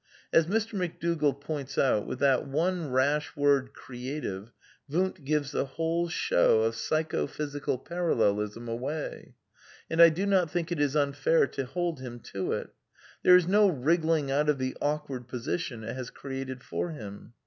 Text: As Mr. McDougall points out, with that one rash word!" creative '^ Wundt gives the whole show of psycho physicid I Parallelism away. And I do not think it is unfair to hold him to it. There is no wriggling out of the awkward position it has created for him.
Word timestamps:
As 0.33 0.47
Mr. 0.47 0.73
McDougall 0.73 1.39
points 1.39 1.77
out, 1.77 2.07
with 2.07 2.17
that 2.21 2.47
one 2.47 2.89
rash 2.89 3.35
word!" 3.35 3.71
creative 3.75 4.51
'^ 4.51 4.51
Wundt 4.91 5.23
gives 5.23 5.51
the 5.51 5.65
whole 5.77 6.07
show 6.09 6.63
of 6.63 6.73
psycho 6.73 7.27
physicid 7.27 7.71
I 7.71 7.77
Parallelism 7.87 8.67
away. 8.67 9.35
And 9.91 10.01
I 10.01 10.09
do 10.09 10.25
not 10.25 10.49
think 10.49 10.71
it 10.71 10.79
is 10.79 10.95
unfair 10.95 11.45
to 11.49 11.67
hold 11.67 11.99
him 11.99 12.19
to 12.33 12.51
it. 12.53 12.71
There 13.21 13.35
is 13.35 13.47
no 13.47 13.67
wriggling 13.69 14.31
out 14.31 14.49
of 14.49 14.57
the 14.57 14.75
awkward 14.81 15.27
position 15.27 15.83
it 15.83 15.95
has 15.95 16.09
created 16.09 16.63
for 16.63 16.89
him. 16.89 17.33